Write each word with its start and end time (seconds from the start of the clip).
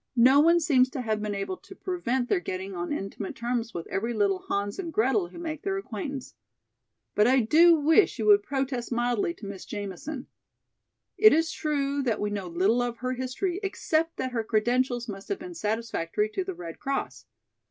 No 0.17 0.39
one 0.39 0.59
seems 0.59 0.89
to 0.89 1.01
have 1.01 1.21
been 1.21 1.35
able 1.35 1.57
to 1.57 1.75
prevent 1.75 2.27
their 2.27 2.39
getting 2.39 2.73
on 2.73 2.91
intimate 2.91 3.35
terms 3.35 3.71
with 3.71 3.85
every 3.85 4.15
little 4.15 4.39
Hans 4.39 4.79
and 4.79 4.91
Gretel 4.91 5.27
who 5.27 5.37
makes 5.37 5.61
their 5.63 5.77
acquaintance. 5.77 6.33
But 7.13 7.27
I 7.27 7.41
do 7.41 7.75
wish 7.79 8.17
you 8.17 8.25
would 8.25 8.41
protest 8.41 8.91
mildly 8.91 9.35
to 9.35 9.45
Miss 9.45 9.63
Jamison. 9.63 10.25
It 11.19 11.33
is 11.33 11.51
true 11.51 12.01
that 12.01 12.19
we 12.19 12.31
know 12.31 12.47
little 12.47 12.81
of 12.81 12.97
her 12.97 13.11
history 13.13 13.59
except 13.61 14.17
that 14.17 14.31
her 14.31 14.43
credentials 14.43 15.07
must 15.07 15.29
have 15.29 15.37
been 15.37 15.53
satisfactory 15.53 16.29
to 16.29 16.43
the 16.43 16.55
Red 16.55 16.79
Cross. 16.79 17.27